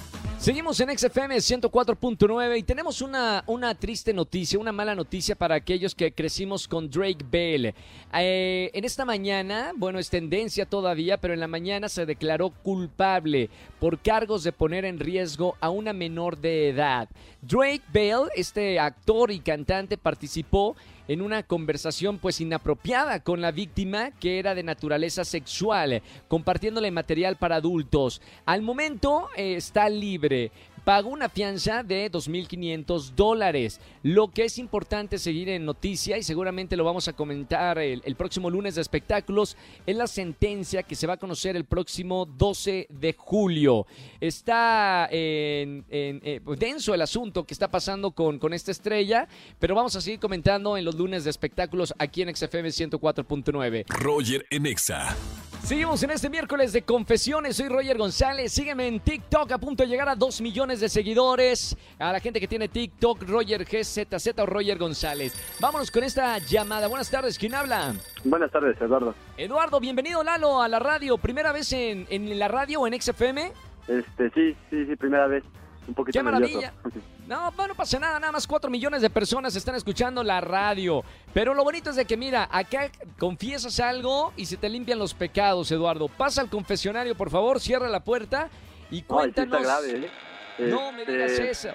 Seguimos 0.44 0.78
en 0.82 0.90
XFM 0.90 1.38
104.9 1.38 2.60
y 2.60 2.64
tenemos 2.64 3.02
una, 3.02 3.46
una 3.48 3.74
triste 3.76 4.14
noticia, 4.14 4.60
una 4.60 4.74
mala 4.74 4.94
noticia 4.94 5.38
para 5.38 5.56
aquellos 5.56 5.96
que 5.96 6.12
crecimos 6.12 6.68
con 6.68 6.90
Drake 6.90 7.24
Bell. 7.32 7.74
Eh, 8.14 8.70
en 8.74 8.84
esta 8.84 9.06
mañana, 9.06 9.72
bueno, 9.78 10.00
es 10.00 10.10
tendencia 10.10 10.66
todavía, 10.66 11.16
pero 11.16 11.34
en 11.34 11.40
la 11.40 11.48
mañana 11.48 11.88
se 11.88 12.06
declaró 12.06 12.50
culpable 12.50 13.50
por 13.80 14.00
cargos 14.00 14.44
de 14.44 14.52
poner 14.52 14.84
en 14.84 15.00
riesgo 15.00 15.56
a 15.62 15.70
una 15.70 15.94
menor 15.94 16.38
de 16.38 16.68
edad. 16.68 17.08
Drake 17.42 17.84
Bell, 17.94 18.24
este 18.36 18.82
actor 18.82 19.32
y 19.32 19.40
cantante, 19.40 19.98
participó 19.98 20.76
en 21.08 21.22
una 21.22 21.44
conversación 21.44 22.18
pues 22.18 22.42
inapropiada 22.42 23.22
con 23.22 23.42
la 23.42 23.52
víctima 23.52 24.12
que 24.20 24.40
era 24.40 24.56
de 24.56 24.64
naturaleza 24.64 25.26
sexual, 25.26 26.02
compartiéndole 26.28 26.92
material 26.92 27.36
para 27.38 27.58
adultos. 27.58 28.22
Al 28.46 28.62
momento 28.62 29.30
eh, 29.36 29.56
está 29.56 29.90
libre 29.90 30.52
pagó 30.84 31.10
una 31.10 31.30
fianza 31.30 31.84
de 31.84 32.12
2.500 32.12 33.12
dólares. 33.16 33.80
Lo 34.02 34.30
que 34.30 34.46
es 34.46 34.58
importante 34.58 35.18
seguir 35.18 35.50
en 35.50 35.66
noticia 35.66 36.18
y 36.18 36.24
seguramente 36.24 36.76
lo 36.76 36.84
vamos 36.84 37.08
a 37.08 37.14
comentar 37.14 37.78
el, 37.78 38.02
próximo 38.16 38.50
lunes 38.50 38.76
de 38.76 38.82
espectáculos 38.82 39.58
es 39.86 39.96
la 39.96 40.08
sentencia 40.08 40.84
que 40.84 40.96
se 40.96 41.08
va 41.08 41.14
a 41.14 41.18
conocer 41.18 41.56
el 41.56 41.66
próximo 41.66 42.26
12 42.26 42.88
de 42.90 43.14
julio. 43.18 43.86
Está 44.20 45.08
en, 45.10 45.86
eh, 45.90 46.42
denso 46.58 46.94
el 46.94 47.02
asunto 47.02 47.44
que 47.46 47.54
está 47.54 47.70
pasando 47.70 48.12
con, 48.12 48.40
con 48.40 48.54
esta 48.54 48.72
estrella, 48.72 49.28
pero 49.60 49.76
vamos 49.76 49.96
a 49.96 50.02
seguir 50.02 50.20
comentando 50.20 50.78
en 50.78 50.86
los 50.86 50.96
lunes 50.96 51.24
de 51.24 51.30
espectáculos 51.30 51.94
aquí 51.98 52.22
en 52.22 52.36
XFM 52.36 52.70
104.9. 52.70 53.86
Roger 53.88 54.46
en 54.50 54.66
Exa. 54.66 55.16
Seguimos 55.64 56.04
en 56.04 56.12
este 56.12 56.30
miércoles 56.30 56.74
de 56.74 56.82
confesiones. 56.82 57.56
Soy 57.56 57.70
Roger 57.70 57.98
González. 57.98 58.52
Sígueme 58.52 58.86
en 58.86 59.00
TikTok 59.00 59.50
a 59.54 59.58
punto 59.58 59.84
de 59.84 59.90
llegar 59.90 60.10
a 60.10 60.16
2 60.16 60.42
millones 60.42 60.73
de 60.80 60.90
seguidores. 60.90 61.76
A 62.00 62.12
la 62.12 62.20
gente 62.20 62.40
que 62.40 62.48
tiene 62.48 62.68
TikTok, 62.68 63.24
Roger 63.24 63.66
GZZ 63.66 64.40
o 64.40 64.46
Roger 64.46 64.78
González. 64.78 65.34
Vámonos 65.60 65.92
con 65.92 66.04
esta 66.04 66.38
llamada. 66.40 66.88
Buenas 66.88 67.10
tardes. 67.10 67.38
¿Quién 67.38 67.54
habla? 67.56 67.94
Buenas 68.24 68.52
tardes, 68.52 68.80
Eduardo. 68.82 69.16
Eduardo, 69.38 69.80
bienvenido 69.80 70.24
Lalo 70.24 70.62
a 70.62 70.68
la 70.68 70.80
radio. 70.80 71.18
¿Primera 71.18 71.52
vez 71.52 71.72
en, 71.74 72.08
en 72.10 72.38
la 72.38 72.48
radio 72.48 72.82
o 72.82 72.88
en 72.88 73.02
XFM? 73.02 73.52
Este, 73.88 74.30
sí, 74.32 74.56
sí, 74.70 74.86
sí, 74.86 74.96
primera 74.96 75.28
vez. 75.28 75.44
Un 75.88 75.94
poquito 75.94 76.18
¡Qué 76.18 76.24
maravilla! 76.24 76.74
No, 77.26 77.52
no 77.52 77.74
pasa 77.74 78.00
nada, 78.00 78.20
nada 78.20 78.34
más 78.34 78.46
4 78.46 78.70
millones 78.70 79.02
de 79.02 79.10
personas 79.10 79.56
están 79.56 79.76
escuchando 79.76 80.24
la 80.24 80.42
radio. 80.42 81.06
Pero 81.34 81.54
lo 81.54 81.64
bonito 81.64 81.90
es 81.90 81.96
de 81.96 82.04
que, 82.04 82.18
mira, 82.18 82.50
acá 82.52 82.92
confiesas 83.18 83.80
algo 83.80 84.34
y 84.36 84.46
se 84.46 84.58
te 84.58 84.68
limpian 84.68 85.00
los 85.00 85.14
pecados, 85.14 85.72
Eduardo. 85.72 86.10
Pasa 86.10 86.42
al 86.42 86.50
confesionario, 86.50 87.16
por 87.16 87.30
favor, 87.30 87.62
cierra 87.62 87.88
la 87.88 88.04
puerta 88.04 88.50
y 88.92 89.04
cuéntanos. 89.04 89.62
grave, 89.62 90.06
¿eh? 90.06 90.12
No 90.60 90.92
me 90.92 91.06
digas 91.06 91.32
este, 91.32 91.50
eso. 91.50 91.70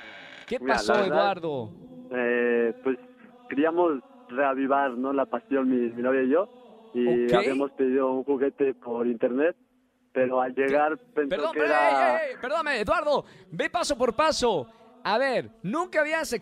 ¿Qué 0.47 0.61
pasó, 0.61 0.94
Eduardo? 1.04 1.73
Eh, 2.11 2.75
pues 2.82 2.99
queríamos 3.49 4.00
reavivar, 4.28 4.92
¿no? 4.92 5.12
La 5.12 5.26
pasión, 5.26 5.68
mi, 5.68 6.02
novia 6.02 6.23
y 6.23 6.30
yo. 6.30 6.49
Y 6.94 7.32
habíamos 7.35 7.70
pedido 7.73 8.12
un 8.12 8.25
juguete 8.25 8.75
por 8.75 9.06
internet 9.06 9.56
pero 10.12 10.40
al 10.40 10.52
llegar 10.54 10.99
pensó 11.14 11.28
Perdón, 11.28 11.52
que 11.52 11.61
era... 11.61 12.20
perdóname, 12.40 12.80
Eduardo, 12.80 13.25
ve 13.50 13.70
paso 13.70 13.97
por 13.97 14.16
paso. 14.16 14.66
A 15.04 15.16
ver, 15.16 15.50
¿nunca 15.62 16.00
habías 16.00 16.32
eh, 16.32 16.38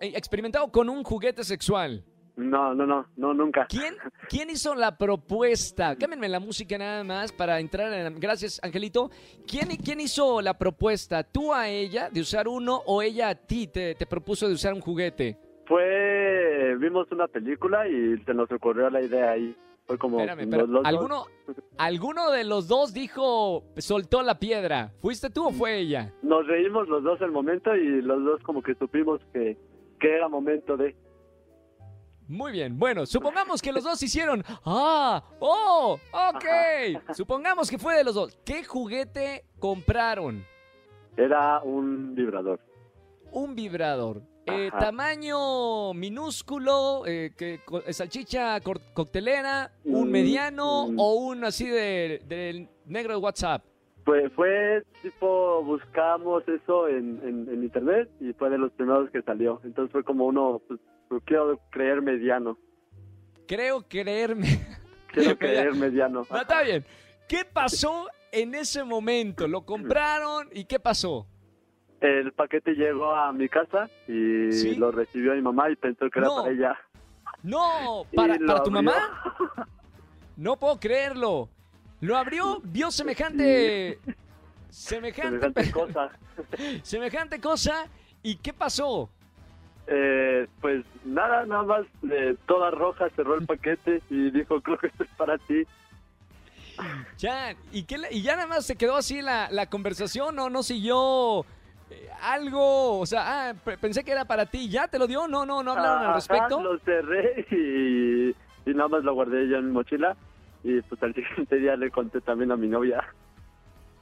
experimentado 0.00 0.70
con 0.72 0.88
un 0.88 1.04
juguete 1.04 1.44
sexual? 1.44 2.04
No, 2.36 2.74
no, 2.74 2.86
no, 2.86 3.06
no, 3.16 3.34
nunca. 3.34 3.66
¿Quién, 3.68 3.94
quién 4.28 4.50
hizo 4.50 4.74
la 4.74 4.96
propuesta? 4.96 5.96
Cámbienme 5.96 6.28
la 6.28 6.40
música 6.40 6.78
nada 6.78 7.04
más 7.04 7.32
para 7.32 7.60
entrar 7.60 7.92
en... 7.92 8.18
Gracias, 8.18 8.58
Angelito. 8.62 9.10
¿Quién, 9.46 9.68
¿Quién 9.76 10.00
hizo 10.00 10.40
la 10.40 10.56
propuesta? 10.56 11.22
¿Tú 11.22 11.52
a 11.52 11.68
ella 11.68 12.08
de 12.10 12.20
usar 12.20 12.48
uno 12.48 12.82
o 12.86 13.02
ella 13.02 13.28
a 13.28 13.34
ti 13.34 13.66
te, 13.66 13.94
te 13.94 14.06
propuso 14.06 14.48
de 14.48 14.54
usar 14.54 14.72
un 14.72 14.80
juguete? 14.80 15.36
Fue... 15.66 16.74
Vimos 16.78 17.10
una 17.12 17.28
película 17.28 17.86
y 17.86 18.18
se 18.24 18.34
nos 18.34 18.50
ocurrió 18.50 18.88
la 18.88 19.02
idea 19.02 19.32
ahí. 19.32 19.54
Fue 19.86 19.98
como... 19.98 20.18
¿alguno, 20.84 21.24
¿alguno 21.76 22.30
de 22.30 22.44
los 22.44 22.68
dos 22.68 22.94
dijo, 22.94 23.64
soltó 23.76 24.22
la 24.22 24.38
piedra? 24.38 24.92
¿Fuiste 25.00 25.28
tú 25.28 25.48
o 25.48 25.50
fue 25.50 25.78
ella? 25.78 26.12
Nos 26.22 26.46
reímos 26.46 26.88
los 26.88 27.02
dos 27.02 27.20
el 27.20 27.32
momento 27.32 27.74
y 27.74 28.00
los 28.00 28.24
dos 28.24 28.40
como 28.42 28.62
que 28.62 28.74
supimos 28.74 29.20
que, 29.32 29.58
que 30.00 30.14
era 30.14 30.28
momento 30.28 30.76
de... 30.76 30.94
Muy 32.32 32.50
bien, 32.50 32.78
bueno, 32.78 33.04
supongamos 33.04 33.60
que 33.60 33.70
los 33.72 33.84
dos 33.84 34.02
hicieron, 34.02 34.42
ah, 34.64 35.22
oh, 35.38 35.98
ok, 36.12 37.14
supongamos 37.14 37.70
que 37.70 37.76
fue 37.76 37.94
de 37.94 38.04
los 38.04 38.14
dos. 38.14 38.38
¿Qué 38.42 38.64
juguete 38.64 39.44
compraron? 39.58 40.42
Era 41.14 41.60
un 41.60 42.14
vibrador. 42.14 42.58
Un 43.32 43.54
vibrador. 43.54 44.22
Eh, 44.46 44.70
tamaño 44.78 45.92
minúsculo, 45.92 47.02
eh, 47.06 47.32
que, 47.36 47.60
eh, 47.86 47.92
salchicha 47.92 48.60
coctelera, 48.94 49.70
un 49.84 50.08
mm, 50.08 50.10
mediano 50.10 50.88
mm. 50.88 50.98
o 50.98 51.14
un 51.16 51.44
así 51.44 51.68
de, 51.68 52.66
negro 52.86 53.12
de 53.12 53.18
WhatsApp. 53.18 53.62
Pues 54.06 54.32
fue 54.32 54.82
tipo, 55.02 55.62
buscamos 55.64 56.48
eso 56.48 56.88
en, 56.88 57.62
internet 57.62 58.08
y 58.20 58.32
fue 58.32 58.48
de 58.48 58.56
los 58.56 58.72
primeros 58.72 59.10
que 59.10 59.20
salió. 59.20 59.60
Entonces 59.64 59.92
fue 59.92 60.02
como 60.02 60.24
uno, 60.24 60.62
pues 60.66 60.80
quiero 61.20 61.60
creer 61.70 62.02
mediano. 62.02 62.58
Creo 63.46 63.82
creerme. 63.88 64.60
Quiero 65.08 65.36
creer 65.38 65.74
mediano. 65.74 66.22
está 66.22 66.62
bien. 66.62 66.84
¿Qué 67.28 67.44
pasó 67.44 68.08
en 68.30 68.54
ese 68.54 68.84
momento? 68.84 69.46
¿Lo 69.46 69.64
compraron 69.64 70.48
y 70.52 70.64
qué 70.64 70.78
pasó? 70.78 71.26
El 72.00 72.32
paquete 72.32 72.74
llegó 72.74 73.14
a 73.14 73.32
mi 73.32 73.48
casa 73.48 73.88
y 74.08 74.74
lo 74.74 74.90
recibió 74.90 75.34
mi 75.34 75.42
mamá 75.42 75.70
y 75.70 75.76
pensó 75.76 76.10
que 76.10 76.18
era 76.18 76.28
para 76.28 76.50
ella. 76.50 76.78
No, 77.42 78.04
¿para, 78.14 78.38
¿para 78.38 78.62
tu 78.62 78.70
mamá? 78.70 78.92
No 80.34 80.58
puedo 80.58 80.80
creerlo. 80.80 81.50
Lo 82.00 82.16
abrió, 82.16 82.60
vio 82.64 82.90
semejante... 82.90 84.00
Semejante, 84.70 85.70
cosa. 85.70 86.10
semejante 86.82 87.38
cosa. 87.38 87.86
¿Y 88.22 88.36
qué 88.36 88.52
pasó? 88.54 89.10
Eh, 89.86 90.46
pues 90.60 90.84
nada, 91.04 91.44
nada 91.46 91.62
más 91.64 91.86
de 92.02 92.36
toda 92.46 92.70
roja 92.70 93.08
cerró 93.16 93.34
el 93.34 93.46
paquete 93.46 94.00
y 94.10 94.30
dijo, 94.30 94.60
creo 94.60 94.78
que 94.78 94.86
esto 94.86 95.04
es 95.04 95.10
para 95.16 95.38
ti. 95.38 95.64
Ya, 97.18 97.54
¿y, 97.70 97.82
qué, 97.84 97.96
y 98.10 98.22
ya 98.22 98.36
nada 98.36 98.48
más 98.48 98.66
se 98.66 98.76
quedó 98.76 98.96
así 98.96 99.20
la, 99.20 99.50
la 99.50 99.66
conversación 99.66 100.38
o 100.38 100.48
no 100.48 100.62
siguió 100.62 101.44
algo, 102.22 103.00
o 103.00 103.06
sea, 103.06 103.50
ah, 103.50 103.54
pensé 103.80 104.04
que 104.04 104.12
era 104.12 104.24
para 104.24 104.46
ti, 104.46 104.68
¿ya 104.68 104.88
te 104.88 104.98
lo 104.98 105.06
dio? 105.06 105.26
No, 105.28 105.44
no, 105.44 105.62
no 105.62 105.72
hablaron 105.72 106.06
al 106.06 106.14
respecto. 106.14 106.62
lo 106.62 106.78
cerré 106.80 107.46
y, 107.50 108.34
nada 108.70 108.88
más 108.88 109.04
lo 109.04 109.14
guardé 109.14 109.48
yo 109.48 109.58
en 109.58 109.66
mi 109.66 109.72
mochila 109.72 110.16
y 110.62 110.80
pues 110.82 111.02
al 111.02 111.14
siguiente 111.14 111.56
día 111.56 111.76
le 111.76 111.90
conté 111.90 112.20
también 112.20 112.52
a 112.52 112.56
mi 112.56 112.68
novia. 112.68 113.04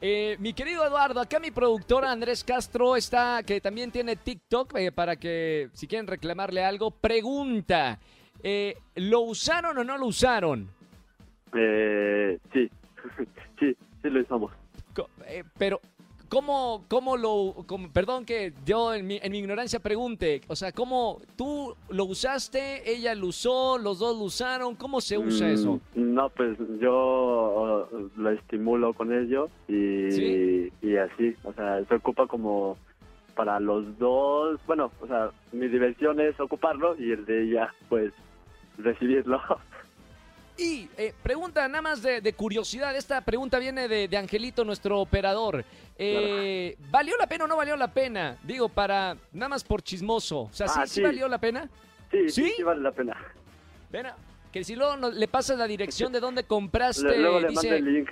Eh, 0.02 0.36
mi 0.40 0.54
querido 0.54 0.86
Eduardo, 0.86 1.20
acá 1.20 1.38
mi 1.38 1.50
productora 1.50 2.10
Andrés 2.10 2.42
Castro 2.42 2.96
está, 2.96 3.42
que 3.42 3.60
también 3.60 3.90
tiene 3.90 4.16
TikTok, 4.16 4.74
eh, 4.78 4.92
para 4.92 5.16
que 5.16 5.68
si 5.74 5.86
quieren 5.86 6.06
reclamarle 6.06 6.64
algo, 6.64 6.90
pregunta, 6.90 7.98
eh, 8.42 8.76
¿lo 8.94 9.20
usaron 9.20 9.76
o 9.76 9.84
no 9.84 9.98
lo 9.98 10.06
usaron? 10.06 10.70
Eh, 11.54 12.38
sí, 12.50 12.70
sí, 13.60 13.76
sí 14.02 14.08
lo 14.08 14.22
usamos. 14.22 14.52
pero 15.58 15.82
¿Cómo, 16.30 16.84
cómo 16.86 17.16
lo, 17.16 17.66
perdón 17.92 18.24
que 18.24 18.52
yo 18.64 18.94
en 18.94 19.04
mi, 19.04 19.18
en 19.20 19.32
mi, 19.32 19.38
ignorancia 19.38 19.80
pregunte, 19.80 20.42
o 20.46 20.54
sea, 20.54 20.70
¿cómo 20.70 21.20
tú 21.36 21.74
lo 21.88 22.04
usaste, 22.04 22.88
ella 22.88 23.16
lo 23.16 23.26
usó, 23.26 23.78
los 23.78 23.98
dos 23.98 24.16
lo 24.16 24.24
usaron, 24.26 24.76
cómo 24.76 25.00
se 25.00 25.18
usa 25.18 25.48
mm, 25.48 25.50
eso? 25.50 25.80
No, 25.96 26.28
pues 26.28 26.56
yo 26.80 27.88
lo 28.16 28.30
estimulo 28.30 28.94
con 28.94 29.12
ello 29.12 29.48
y, 29.66 30.70
y 30.86 30.96
así, 30.96 31.34
o 31.42 31.52
sea, 31.52 31.84
se 31.84 31.96
ocupa 31.96 32.28
como 32.28 32.76
para 33.34 33.58
los 33.58 33.98
dos, 33.98 34.60
bueno, 34.68 34.92
o 35.00 35.08
sea, 35.08 35.30
mi 35.50 35.66
diversión 35.66 36.20
es 36.20 36.38
ocuparlo 36.38 36.94
y 36.96 37.10
el 37.10 37.24
de 37.26 37.42
ella, 37.42 37.74
pues, 37.88 38.12
recibirlo. 38.78 39.40
Y 40.60 40.90
eh, 40.98 41.14
pregunta 41.22 41.66
nada 41.68 41.80
más 41.80 42.02
de, 42.02 42.32
curiosidad, 42.34 42.94
esta 42.94 43.22
pregunta 43.22 43.58
viene 43.58 43.88
de, 43.88 44.14
Angelito, 44.14 44.62
nuestro 44.62 45.00
operador. 45.00 45.64
Eh, 45.96 46.76
¿Valió 46.90 47.16
la 47.16 47.26
pena 47.26 47.44
o 47.44 47.46
no 47.46 47.56
valió 47.56 47.76
la 47.76 47.90
pena? 47.90 48.36
Digo, 48.42 48.68
para 48.68 49.16
nada 49.32 49.48
más 49.48 49.64
por 49.64 49.80
chismoso. 49.80 50.40
O 50.40 50.52
sea, 50.52 50.68
¿sí, 50.68 50.78
ah, 50.82 50.86
sí. 50.86 51.00
valió 51.00 51.28
la 51.28 51.38
pena? 51.38 51.66
Sí, 52.10 52.28
sí, 52.28 52.52
sí, 52.56 52.62
vale 52.62 52.82
la 52.82 52.92
pena. 52.92 53.16
Pena. 53.90 54.14
Que 54.52 54.62
si 54.62 54.76
luego 54.76 55.08
le 55.08 55.28
pasas 55.28 55.56
la 55.56 55.66
dirección 55.66 56.12
de 56.12 56.20
dónde 56.20 56.44
compraste, 56.44 57.16
luego 57.16 57.40
le 57.40 57.48
dice, 57.48 57.76
el 57.78 57.94
link. 57.94 58.10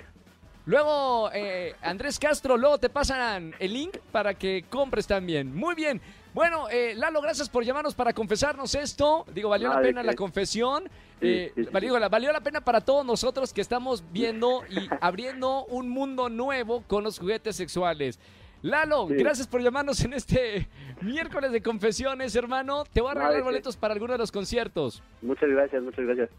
Luego, 0.65 1.29
eh, 1.31 1.75
Andrés 1.83 2.17
Castro, 2.17 2.57
luego 2.57 2.79
te 2.79 2.89
pasan 2.89 3.53
el 3.59 3.73
link 3.73 3.97
para 4.11 4.33
que 4.33 4.65
compres 4.69 5.05
también. 5.05 5.55
Muy 5.55 5.75
bien. 5.75 6.01
Bueno, 6.33 6.69
eh, 6.69 6.93
Lalo, 6.95 7.21
gracias 7.21 7.49
por 7.49 7.63
llamarnos 7.63 7.95
para 7.95 8.13
confesarnos 8.13 8.75
esto. 8.75 9.25
Digo, 9.33 9.49
valió 9.49 9.69
la 9.69 9.81
pena 9.81 10.03
la 10.03 10.15
confesión. 10.15 10.89
Eh, 11.21 11.51
valió, 11.71 11.99
valió, 12.09 12.31
la 12.31 12.41
pena 12.41 12.61
para 12.61 12.81
todos 12.81 13.05
nosotros 13.05 13.51
que 13.51 13.61
estamos 13.61 14.03
viendo 14.11 14.63
y 14.69 14.87
abriendo 15.01 15.65
un 15.65 15.89
mundo 15.89 16.29
nuevo 16.29 16.83
con 16.87 17.03
los 17.03 17.19
juguetes 17.19 17.55
sexuales. 17.55 18.19
Lalo, 18.61 19.07
Sí. 19.07 19.15
gracias 19.15 19.47
por 19.47 19.61
llamarnos 19.61 20.03
en 20.03 20.13
este 20.13 20.67
miércoles 21.01 21.51
de 21.51 21.61
confesiones, 21.61 22.35
hermano. 22.35 22.83
Te 22.91 23.01
voy 23.01 23.11
a 23.11 23.13
regalar 23.15 23.41
boletos 23.43 23.77
para 23.77 23.93
alguno 23.93 24.13
de 24.13 24.19
los 24.19 24.31
conciertos. 24.31 25.01
Muchas 25.21 25.49
gracias, 25.49 25.81
muchas 25.81 26.05
gracias. 26.05 26.29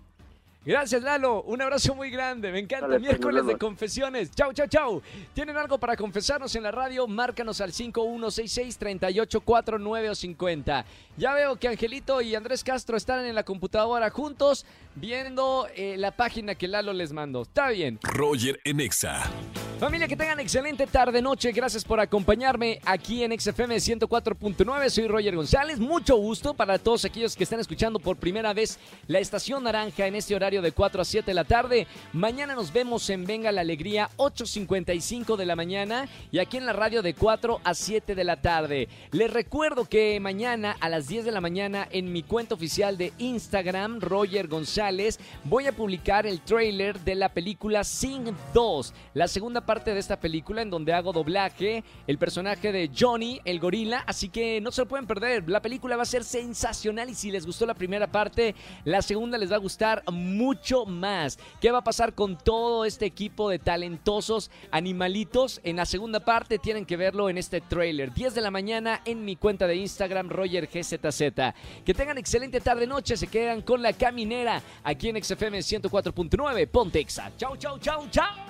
Gracias, 0.65 1.03
Lalo. 1.03 1.43
Un 1.45 1.63
abrazo 1.63 1.95
muy 1.95 2.11
grande. 2.11 2.53
Me 2.53 2.59
encanta. 2.59 2.87
Dale, 2.87 3.01
pues, 3.01 3.11
Miércoles 3.11 3.47
de 3.47 3.57
confesiones. 3.57 4.31
Chau, 4.33 4.53
chau, 4.53 4.67
chau. 4.67 5.01
¿Tienen 5.33 5.57
algo 5.57 5.79
para 5.79 5.97
confesarnos 5.97 6.55
en 6.55 6.65
la 6.65 6.71
radio? 6.71 7.07
Márcanos 7.07 7.63
al 7.63 7.73
5166-3849 7.73 10.11
o 10.11 10.15
50. 10.15 10.85
Ya 11.17 11.33
veo 11.33 11.57
que 11.57 11.69
Angelito 11.69 12.21
y 12.21 12.35
Andrés 12.35 12.63
Castro 12.63 12.99
están 12.99 13.25
en 13.25 13.35
la 13.35 13.45
computadora 13.45 14.11
juntos 14.11 14.67
viendo 14.95 15.67
eh, 15.75 15.97
la 15.97 16.11
página 16.11 16.55
que 16.55 16.69
Lalo 16.69 16.93
les 16.93 17.13
mandó. 17.13 17.41
Está 17.43 17.71
bien. 17.71 17.99
Roger 18.03 18.61
en 18.65 18.81
Exa. 18.81 19.23
Familia, 19.81 20.07
que 20.07 20.15
tengan 20.15 20.39
excelente 20.39 20.87
tarde, 20.87 21.23
noche. 21.23 21.53
Gracias 21.53 21.87
por 21.87 22.01
acompañarme 22.01 22.81
aquí 22.85 23.25
en 23.25 23.33
XFM 23.41 23.77
104.9. 23.77 24.91
Soy 24.91 25.09
Roger 25.09 25.35
González. 25.35 25.79
Mucho 25.79 26.17
gusto 26.17 26.53
para 26.53 26.79
todos 26.79 27.07
aquellos 27.07 27.35
que 27.35 27.45
están 27.45 27.61
escuchando 27.61 27.99
por 27.99 28.19
primera 28.19 28.53
vez 28.53 28.79
la 29.07 29.21
Estación 29.21 29.65
Naranja 29.65 30.07
en 30.07 30.17
este 30.17 30.35
horario 30.35 30.61
de 30.61 30.73
4 30.73 31.01
a 31.01 31.05
7 31.07 31.31
de 31.31 31.35
la 31.35 31.45
tarde. 31.45 31.87
Mañana 32.13 32.55
nos 32.55 32.75
vemos 32.75 33.09
en 33.09 33.25
Venga 33.25 33.53
la 33.53 33.63
Alegría, 33.63 34.11
8.55 34.19 35.37
de 35.37 35.47
la 35.47 35.57
mañana 35.57 36.07
y 36.31 36.41
aquí 36.41 36.59
en 36.59 36.67
la 36.67 36.75
radio 36.75 37.01
de 37.01 37.15
4 37.15 37.63
a 37.65 37.73
7 37.73 38.15
de 38.15 38.25
la 38.25 38.37
tarde. 38.37 38.87
Les 39.13 39.33
recuerdo 39.33 39.87
que 39.87 40.21
mañana 40.21 40.77
a 40.79 40.91
las 40.91 41.09
10 41.09 41.25
de 41.25 41.33
la 41.33 41.41
mañana 41.41 41.89
en 41.91 42.13
mi 42.13 42.23
cuenta 42.23 42.55
oficial 42.55 42.99
de 42.99 43.15
Instagram, 43.17 44.01
Roger 44.03 44.47
González, 44.47 45.19
voy 45.45 45.69
a 45.69 45.73
publicar 45.73 46.27
el 46.27 46.43
trailer 46.43 47.01
de 47.01 47.15
la 47.15 47.31
película 47.31 47.83
Sing 47.83 48.31
2, 48.53 48.93
la 49.15 49.27
segunda 49.27 49.63
parte 49.63 49.70
de 49.71 50.01
esta 50.01 50.19
película 50.19 50.63
en 50.63 50.71
donde 50.71 50.93
hago 50.93 51.13
doblaje, 51.13 51.85
el 52.09 52.19
personaje 52.19 52.73
de 52.73 52.91
Johnny, 52.93 53.41
el 53.45 53.61
gorila, 53.61 54.03
así 54.05 54.29
que 54.29 54.61
no 54.61 54.73
se 54.73 54.81
lo 54.81 54.89
pueden 54.89 55.07
perder. 55.07 55.49
La 55.49 55.63
película 55.63 55.97
va 55.97 56.03
a 56.03 56.07
ser 56.07 56.25
sensacional 56.25 57.09
y 57.09 57.15
si 57.15 57.31
les 57.31 57.47
gustó 57.47 57.67
la 57.67 57.75
primera 57.75 58.09
parte, 58.09 58.57
la 58.85 59.01
segunda 59.01 59.39
les 59.39 59.53
va 59.53 59.57
a 59.57 59.61
gustar 59.61 60.03
mucho 60.11 60.87
más. 60.87 61.39
¿Qué 61.61 61.71
va 61.71 61.79
a 61.79 61.85
pasar 61.85 62.15
con 62.15 62.37
todo 62.37 62.85
este 62.85 63.07
equipo 63.07 63.49
de 63.49 63.61
talentosos 63.61 64.51
animalitos? 64.73 65.61
En 65.63 65.77
la 65.77 65.87
segunda 65.87 66.19
parte 66.19 66.59
tienen 66.59 66.85
que 66.85 66.97
verlo 66.97 67.31
en 67.31 67.39
este 67.39 67.61
trailer. 67.61 68.13
10 68.13 68.35
de 68.35 68.41
la 68.41 68.51
mañana 68.51 69.03
en 69.05 69.25
mi 69.25 69.37
cuenta 69.37 69.69
de 69.69 69.77
Instagram, 69.77 70.31
Roger 70.31 70.67
GZZ. 70.67 71.21
Que 71.85 71.95
tengan 71.95 72.19
excelente 72.19 72.61
tarde 72.61 72.89
noche, 72.89 73.17
se 73.17 73.29
quedan 73.29 73.63
con 73.63 73.83
la 73.83 73.93
caminera 73.93 74.61
aquí 74.83 75.11
en 75.11 75.23
XFM 75.23 75.61
104.9 75.61 76.67
Pontexa. 76.67 77.31
Chau, 77.37 77.57
chau, 77.57 77.79
chau, 77.79 78.09
chau. 78.11 78.50